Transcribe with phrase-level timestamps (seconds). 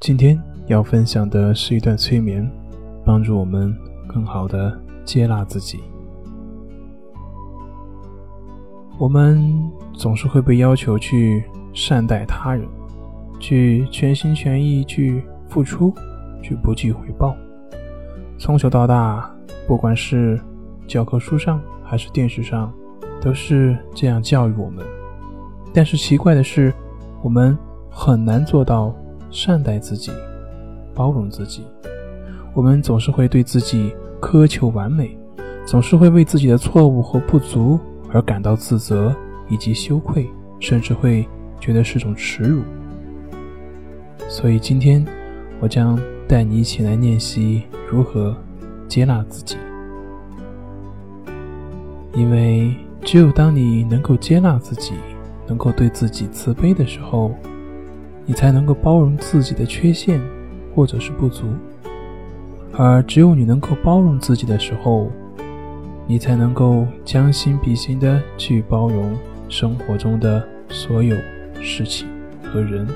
[0.00, 2.50] 今天要分享的是一段催眠，
[3.04, 3.76] 帮助我们
[4.08, 5.78] 更好的接纳自己。
[8.98, 11.44] 我们总是会被要求去
[11.74, 12.66] 善待他人，
[13.38, 15.92] 去全心全意去付出，
[16.42, 17.36] 去不计回报。
[18.38, 19.30] 从小到大，
[19.68, 20.40] 不管是
[20.86, 22.72] 教科书上还是电视上，
[23.20, 24.82] 都是这样教育我们。
[25.74, 26.72] 但是奇怪的是，
[27.20, 27.56] 我们
[27.90, 28.94] 很难做到
[29.30, 30.10] 善待自己。
[30.92, 31.64] 包容自己，
[32.52, 35.16] 我们总是会对自己苛求完美，
[35.64, 37.78] 总是会为自己的错误和不足
[38.12, 39.14] 而感到自责
[39.48, 41.26] 以及羞愧，甚至会
[41.58, 42.60] 觉得是种耻辱。
[44.28, 45.06] 所以今天，
[45.60, 48.36] 我将带你一起来练习如何
[48.88, 49.56] 接纳自己，
[52.14, 54.94] 因为只有当你能够接纳自己，
[55.46, 57.32] 能够对自己慈悲的时候，
[58.30, 60.20] 你才能够包容自己的缺陷。
[60.72, 61.46] 或者是不足，
[62.78, 65.10] 而只有你能够包容自己的时候，
[66.06, 71.16] 你才能够将心比心的去包容生活中的所有
[71.60, 72.06] 事情
[72.40, 72.86] 和人。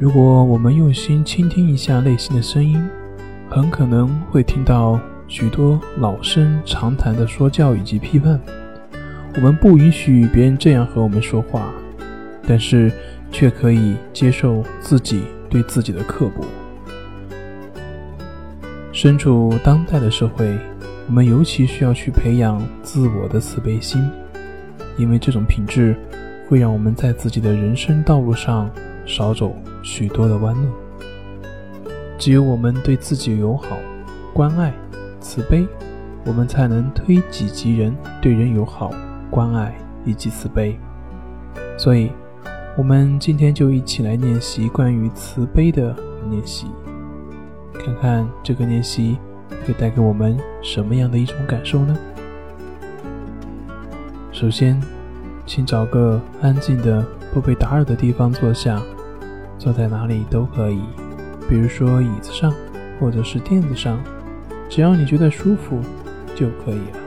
[0.00, 2.84] 如果我们用心倾听一下内心的声音，
[3.48, 8.38] 很可能会听到许多老生常谈的说教以及批判。
[9.36, 11.72] 我们不允许别人这样和我们说话，
[12.46, 12.92] 但是。
[13.34, 16.44] 却可以接受自己对自己的刻薄。
[18.92, 20.54] 身处当代的社会，
[21.08, 24.06] 我们尤其需要去培养自我的慈悲心，
[24.98, 25.96] 因为这种品质
[26.46, 28.70] 会让我们在自己的人生道路上
[29.06, 30.68] 少走许多的弯路。
[32.18, 33.78] 只有我们对自己友好、
[34.34, 34.74] 关爱、
[35.20, 35.66] 慈悲，
[36.26, 38.90] 我们才能推己及人，对人友好、
[39.30, 40.78] 关爱以及慈悲。
[41.78, 42.10] 所以。
[42.74, 45.94] 我们今天就一起来练习关于慈悲的
[46.30, 46.66] 练习，
[47.74, 49.18] 看看这个练习
[49.66, 51.94] 会带给我们什么样的一种感受呢？
[54.32, 54.80] 首先，
[55.44, 58.80] 请找个安静的、不被打扰的地方坐下，
[59.58, 60.80] 坐在哪里都可以，
[61.46, 62.54] 比如说椅子上，
[62.98, 64.02] 或者是垫子上，
[64.70, 65.78] 只要你觉得舒服
[66.34, 66.98] 就可以了。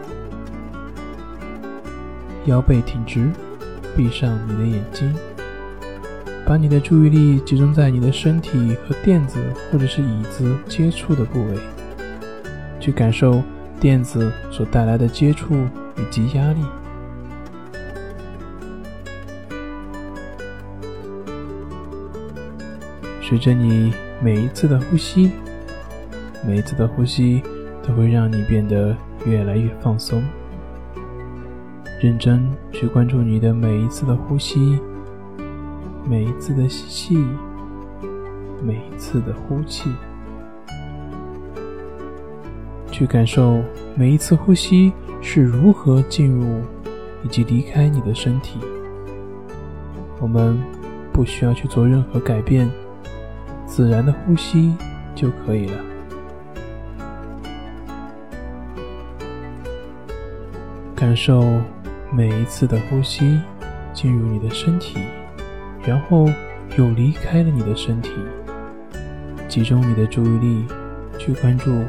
[2.45, 3.31] 腰背挺直，
[3.97, 5.11] 闭上你的眼睛。
[6.45, 9.39] 把你的注意力集中在你的身体和垫子
[9.71, 11.57] 或者是椅子接触的部位，
[12.79, 13.41] 去感受
[13.79, 15.55] 垫子所带来的接触
[15.97, 16.61] 以及压力。
[23.23, 23.91] 随着你
[24.21, 25.31] 每一次的呼吸，
[26.47, 27.41] 每一次的呼吸
[27.81, 28.95] 都会让你变得
[29.25, 30.23] 越来越放松。
[31.99, 34.79] 认真去关注你的每一次的呼吸。
[36.07, 37.25] 每一次的吸气，
[38.63, 39.89] 每一次的呼气，
[42.91, 43.59] 去感受
[43.95, 46.61] 每一次呼吸是如何进入
[47.23, 48.59] 以及离开你的身体。
[50.19, 50.61] 我们
[51.11, 52.69] 不需要去做任何改变，
[53.65, 54.75] 自然的呼吸
[55.15, 55.83] 就可以了。
[60.95, 61.59] 感受
[62.11, 63.39] 每一次的呼吸
[63.91, 64.99] 进入你的身体。
[65.85, 66.27] 然后
[66.77, 68.11] 又离开了你的身体，
[69.47, 70.65] 集中你的注意力
[71.19, 71.83] 去关注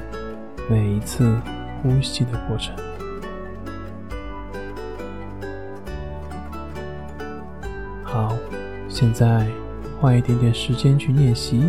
[0.68, 1.34] 每一次
[1.82, 2.74] 呼吸的过程。
[8.04, 8.36] 好，
[8.88, 9.46] 现在
[9.98, 11.64] 花一点点时间去练习，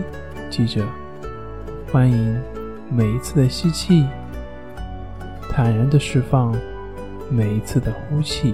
[0.50, 0.86] 记着，
[1.92, 2.42] 欢迎
[2.90, 4.06] 每一次的吸气，
[5.50, 6.54] 坦然的释放
[7.30, 8.54] 每一次的呼气。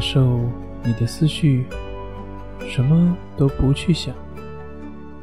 [0.00, 0.40] 受
[0.82, 1.64] 你的思绪，
[2.68, 4.14] 什么都不去想，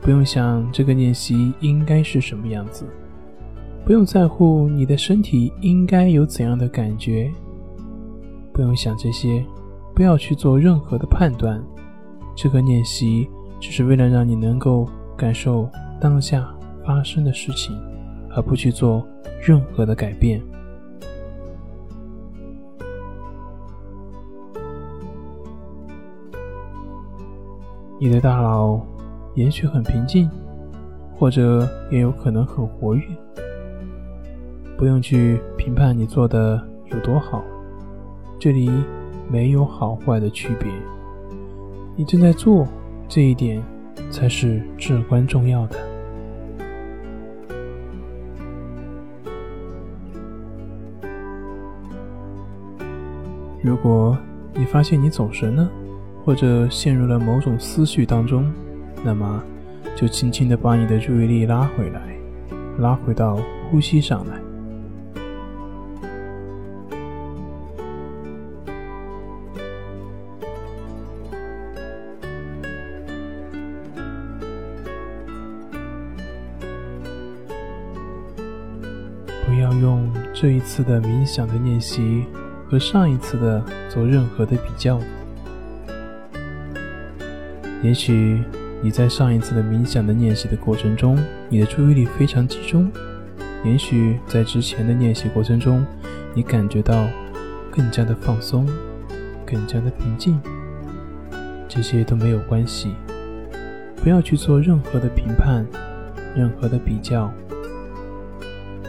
[0.01, 2.85] 不用想这个练习应该是什么样子，
[3.85, 7.31] 不用在乎你的身体应该有怎样的感觉，
[8.53, 9.45] 不用想这些，
[9.95, 11.61] 不要去做任何的判断。
[12.35, 13.27] 这个练习
[13.59, 14.87] 只是为了让你能够
[15.17, 15.67] 感受
[15.99, 16.47] 当下
[16.85, 17.75] 发生的事情，
[18.35, 19.03] 而不去做
[19.41, 20.39] 任何的改变。
[27.99, 28.79] 你的大脑
[29.33, 30.29] 也许很平静
[31.17, 33.03] 或者也有可能很活跃。
[34.77, 36.61] 不用去评判你做的
[36.91, 37.43] 有多好
[38.37, 38.69] 这里
[39.27, 40.71] 没有好坏的区别。
[41.95, 42.67] 你正在做
[43.07, 43.63] 这一点
[44.11, 45.75] 才是至关重要的。
[53.63, 54.15] 如果
[54.53, 55.67] 你发现你走神了
[56.27, 58.51] 或者陷入了某种思绪当中，
[59.01, 59.41] 那么
[59.95, 62.01] 就轻轻地把你的注意力拉回来，
[62.79, 63.39] 拉回到
[63.71, 64.37] 呼吸上来。
[79.45, 82.25] 不要用这一次的冥想的练习
[82.69, 84.99] 和上一次的做任何的比较。
[87.87, 88.43] 也许
[88.81, 91.17] 你在上一次的冥想的练习的过程中，
[91.47, 92.85] 你的注意力非常集中；
[93.63, 95.85] 也许在之前的练习过程中，
[96.33, 97.07] 你感觉到
[97.71, 98.67] 更加的放松，
[99.45, 100.37] 更加的平静。
[101.69, 102.93] 这些都没有关系，
[104.03, 105.65] 不要去做任何的评判，
[106.35, 107.31] 任何的比较。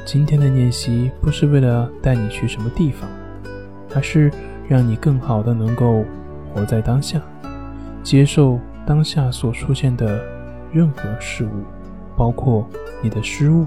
[0.04, 3.08] 今天的练习不是为了带你去什么地方，
[3.94, 4.28] 而是
[4.68, 6.04] 让你更好的能够
[6.52, 7.22] 活在当下，
[8.02, 8.58] 接受。
[8.88, 10.18] 当下所出现的
[10.72, 11.62] 任何事物，
[12.16, 12.66] 包括
[13.02, 13.66] 你的失误，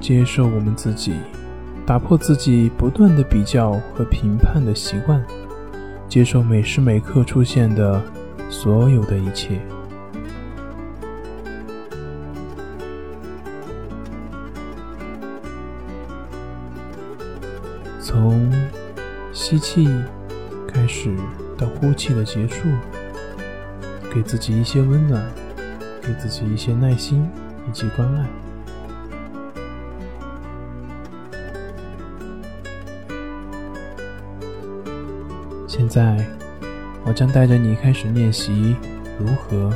[0.00, 1.12] 接受我们自己，
[1.84, 5.22] 打破自己不断的比较和评判的习惯，
[6.08, 8.02] 接受每时每刻出现的
[8.48, 9.60] 所有的一切。
[18.10, 18.50] 从
[19.34, 19.86] 吸气
[20.66, 21.14] 开始
[21.58, 22.66] 到呼气的结束，
[24.10, 25.22] 给自己一些温暖，
[26.00, 27.28] 给自己一些耐心
[27.68, 28.26] 以及关爱。
[35.66, 36.26] 现在，
[37.04, 38.74] 我将带着你开始练习
[39.18, 39.70] 如何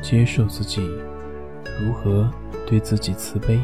[0.00, 0.88] 接受自己，
[1.80, 2.30] 如何
[2.64, 3.58] 对自己慈悲。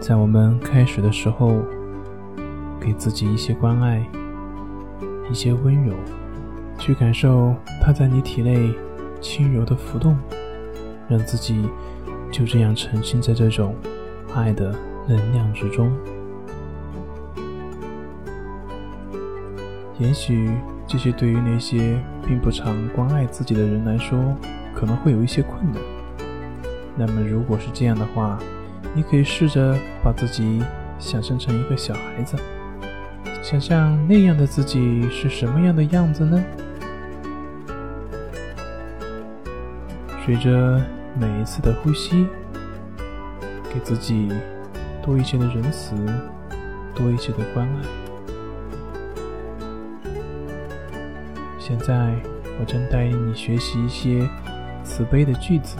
[0.00, 1.60] 在我们开始的时候，
[2.80, 4.02] 给自己一些关爱，
[5.30, 5.92] 一些温柔，
[6.78, 8.72] 去感受它在你体内
[9.20, 10.16] 轻柔的浮动，
[11.08, 11.68] 让自己
[12.30, 13.74] 就这样沉浸在这种
[14.34, 14.74] 爱的
[15.06, 15.92] 能量之中。
[19.98, 20.48] 也许
[20.86, 24.18] 这些对于那些并不常关爱自己的人来说，
[24.74, 25.82] 可能会有一些困难。
[26.96, 28.38] 那么，如果是这样的话，
[28.94, 30.62] 你可以试着把自己
[30.98, 32.36] 想象成一个小孩子，
[33.42, 36.42] 想象那样的自己是什么样的样子呢？
[40.24, 40.82] 随着
[41.18, 42.26] 每一次的呼吸，
[43.72, 44.30] 给自己
[45.02, 45.94] 多一些的仁慈，
[46.94, 47.82] 多一些的关爱。
[51.58, 52.14] 现在，
[52.58, 54.28] 我正带领你学习一些
[54.82, 55.76] 慈悲的句子，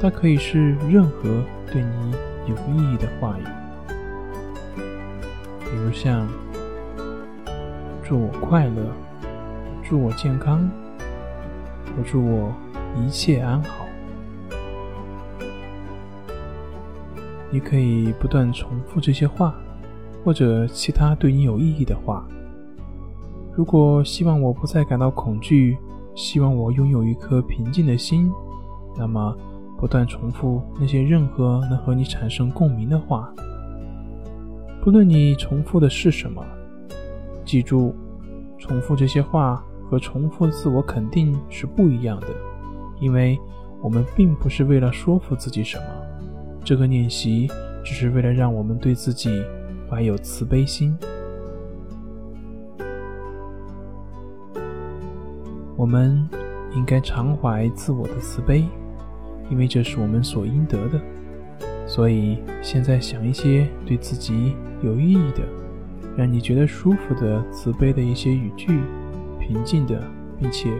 [0.00, 1.44] 它可以是任何。
[1.74, 2.14] 对你
[2.46, 3.42] 有意义的话语，
[5.58, 6.28] 比如像
[8.00, 8.92] “祝我快乐
[9.82, 10.70] ”“祝我健康
[11.98, 12.54] ”“我祝我
[12.96, 13.86] 一切安好”。
[17.50, 19.52] 你可以不断重复这些话，
[20.24, 22.24] 或者其他对你有意义的话。
[23.52, 25.76] 如果希望我不再感到恐惧，
[26.14, 28.30] 希望我拥有一颗平静的心，
[28.96, 29.36] 那么。
[29.76, 33.32] 不断重复那些任何能和你产生共鸣的话，
[34.82, 36.44] 不论你重复的是什么，
[37.44, 37.94] 记住，
[38.58, 42.28] 重复这些话和重复自我肯定是不一样的，
[43.00, 43.38] 因为
[43.82, 45.84] 我们并不是为了说服自己什么，
[46.64, 47.48] 这个练习
[47.84, 49.42] 只是为了让我们对自己
[49.90, 50.96] 怀有慈悲心。
[55.76, 56.26] 我们
[56.74, 58.64] 应该常怀自我的慈悲。
[59.50, 61.00] 因为这是我们所应得的，
[61.86, 65.42] 所以现在想一些对自己有意义的、
[66.16, 68.80] 让你觉得舒服的慈悲的一些语句，
[69.38, 70.02] 平静的，
[70.40, 70.70] 并且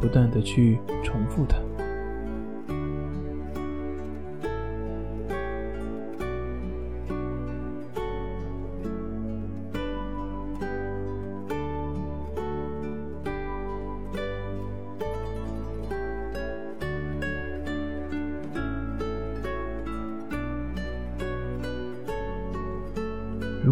[0.00, 1.56] 不断的去重复它。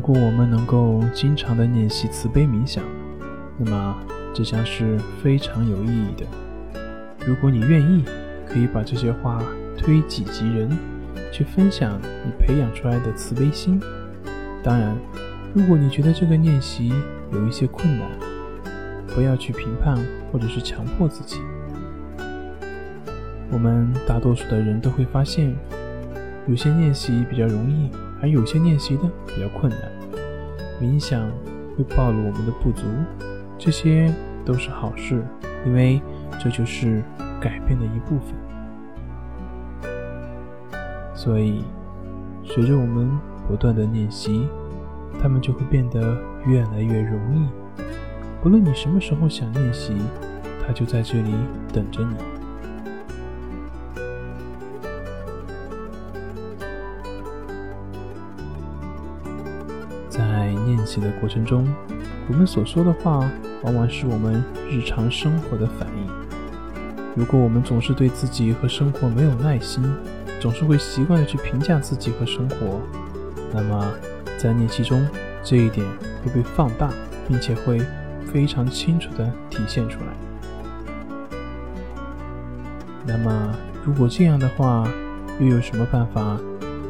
[0.05, 2.83] 如果我们能够经常的练习慈悲冥想，
[3.57, 3.97] 那么
[4.35, 6.27] 这将是非常有意义的。
[7.25, 8.05] 如果你愿意，
[8.45, 9.41] 可以把这些话
[9.79, 10.77] 推己及人，
[11.31, 13.81] 去分享你培养出来的慈悲心。
[14.61, 14.93] 当然，
[15.55, 16.93] 如果你觉得这个练习
[17.31, 18.09] 有一些困难，
[19.15, 19.97] 不要去评判
[20.33, 21.41] 或者是强迫自己。
[23.53, 25.55] 我们大多数的人都会发现，
[26.49, 27.89] 有些练习比较容易，
[28.23, 29.81] 而有些练习的比较困难。
[30.81, 31.29] 冥想
[31.77, 32.85] 会暴露我们的不足，
[33.59, 34.15] 这些
[34.45, 35.23] 都是好事，
[35.67, 36.01] 因为
[36.41, 37.03] 这就是
[37.41, 38.35] 改变的一部分。
[41.15, 41.63] 所以，
[42.43, 43.11] 随着我们
[43.47, 44.49] 不断的练习，
[45.21, 47.49] 它们就会变得越来越容易。
[48.43, 49.95] 不论你什么时候想练习，
[50.67, 51.33] 它就在这里
[51.73, 52.17] 等着你。
[60.93, 61.67] 习的过程中，
[62.29, 63.27] 我们所说的话，
[63.63, 66.07] 往往是我们日常生活的反应。
[67.15, 69.83] 如果我们总是对自己和生活没有耐心，
[70.39, 72.81] 总是会习惯的去评价自己和生活，
[73.55, 73.91] 那么
[74.37, 75.07] 在练习中，
[75.43, 75.87] 这一点
[76.23, 76.91] 会被放大，
[77.27, 77.81] 并且会
[78.31, 80.07] 非常清楚的体现出来。
[83.07, 84.87] 那么，如果这样的话，
[85.41, 86.39] 又有什么办法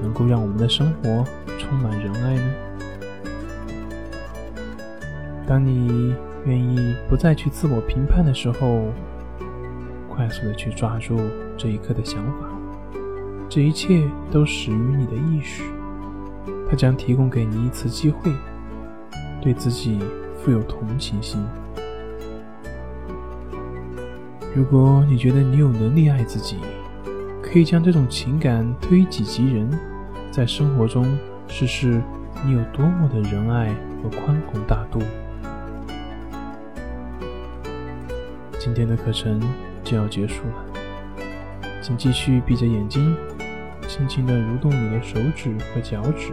[0.03, 1.25] 能够让我们的生活
[1.59, 2.53] 充满仁爱呢？
[5.47, 8.85] 当你愿意不再去自我评判的时候，
[10.09, 11.19] 快速的去抓住
[11.57, 12.49] 这一刻的想法，
[13.49, 15.63] 这一切都始于你的意识，
[16.69, 18.33] 它将提供给你一次机会，
[19.41, 19.99] 对自己
[20.39, 21.45] 富有同情心。
[24.55, 26.59] 如果你觉得你有能力爱自己，
[27.43, 29.69] 可以将这种情感推己及人，
[30.31, 31.19] 在生活中
[31.49, 32.03] 试试
[32.45, 35.01] 你有多么的仁爱和宽宏大度。
[38.64, 39.40] 今天的课程
[39.83, 40.64] 就要结束了，
[41.83, 43.16] 请继续闭着眼睛，
[43.88, 46.31] 轻轻地蠕动你的手指和脚趾，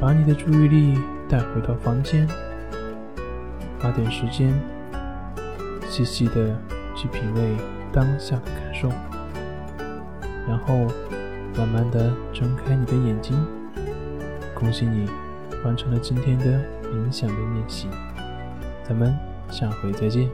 [0.00, 2.26] 把你的注意力带回到房间，
[3.78, 4.50] 花点时间，
[5.86, 6.58] 细细地
[6.96, 7.54] 去品味
[7.92, 8.88] 当下的感受，
[10.48, 10.86] 然后
[11.54, 13.36] 慢慢地睁开你的眼睛。
[14.54, 15.06] 恭喜你
[15.66, 16.46] 完成了今天的
[16.84, 17.88] 冥想的练习，
[18.88, 19.14] 咱们
[19.50, 20.26] 下回再见。